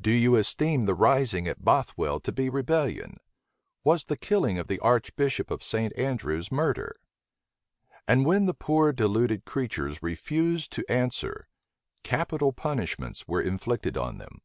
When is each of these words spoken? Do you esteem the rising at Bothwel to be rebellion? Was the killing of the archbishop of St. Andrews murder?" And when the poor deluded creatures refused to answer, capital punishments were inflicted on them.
Do 0.00 0.10
you 0.10 0.36
esteem 0.36 0.86
the 0.86 0.94
rising 0.94 1.46
at 1.46 1.62
Bothwel 1.62 2.18
to 2.22 2.32
be 2.32 2.48
rebellion? 2.48 3.18
Was 3.84 4.04
the 4.04 4.16
killing 4.16 4.58
of 4.58 4.68
the 4.68 4.78
archbishop 4.80 5.50
of 5.50 5.62
St. 5.62 5.94
Andrews 5.98 6.50
murder?" 6.50 6.96
And 8.08 8.24
when 8.24 8.46
the 8.46 8.54
poor 8.54 8.90
deluded 8.94 9.44
creatures 9.44 10.02
refused 10.02 10.72
to 10.72 10.90
answer, 10.90 11.46
capital 12.02 12.54
punishments 12.54 13.28
were 13.28 13.42
inflicted 13.42 13.98
on 13.98 14.16
them. 14.16 14.40